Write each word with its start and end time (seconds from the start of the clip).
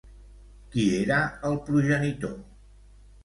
Qui 0.75 0.85
era 0.99 1.19
el 1.49 1.59
progenitor? 1.69 2.33